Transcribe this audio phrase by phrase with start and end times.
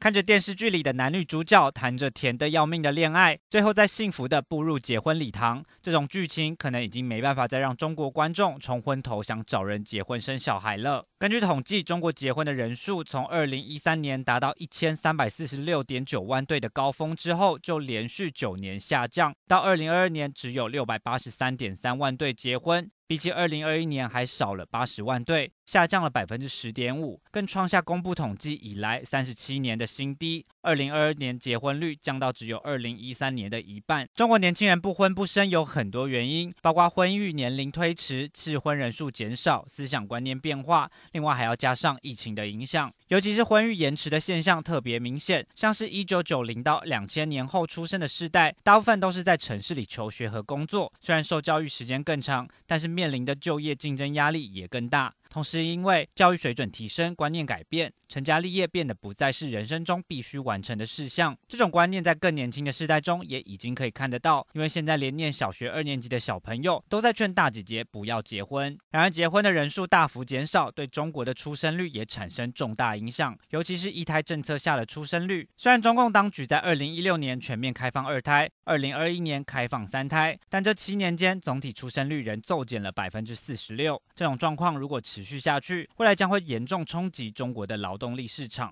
[0.00, 11.04] 看着电视剧里的男女主角谈着甜的要命的恋爱，最后再幸福的步入结婚礼堂，这种剧情可能已经没办法再让中国观众冲昏头想找人结婚生小孩了。
[11.18, 22.90] 根据统计，中国结婚的人数从二零一三年达到一千三百四十六点九万对的高峰之后，就连续九年下降，到二零二二年只有六百八十三点三万对结婚。
[23.10, 30.46] 比起二零二一年还少了八十万对，下降了百分之十点五，更创下公布统计以来三十七年的新低。
[30.62, 34.08] 二零二二年结婚率降到只有二零一三年的一半。
[34.14, 42.92] 中国年轻人不婚不生有很多原因，包括婚育年龄推迟、适婚人数减少、思想观念变化，另外还要加上疫情的影响。
[43.08, 55.14] 尤其是婚育延迟的现象特别明显，像是一九九零到两千年后出生的世代，大部分都是在城市里求学和工作，虽然受教育时间更长，但是面临的就业竞争压力也更大。
[55.30, 61.36] 同时，因为教育水准提升、观念改变，成家立业变得不再是人生中必须完成的事项。
[61.46, 68.76] 这种观念在更年轻的世代中也已经可以看得到，因为现在连念小学二年级的小朋友都在劝大姐姐不要结婚。
[68.90, 75.48] 然而，结婚的人数大幅减少，对中国的出生率也产生重大影响，尤其是一胎政策下的出生率。
[75.56, 84.02] 虽然中共当局在二零一六年全面开放二胎，二零二一年开放三胎，但这七年间总体出生率仍骤减了百分之四十六。
[84.16, 88.68] 这种状况如果持持续下去，未来将会严重冲击中国的劳动力市场。